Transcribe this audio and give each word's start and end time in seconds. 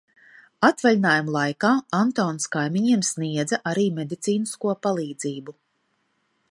Atvaļinājuma 0.69 1.33
laikā 1.35 1.73
Antons 1.97 2.49
kaimiņiem 2.57 3.05
sniedza 3.11 3.61
arī 3.73 3.87
medicīnisko 4.01 4.77
palīdzību. 4.87 5.57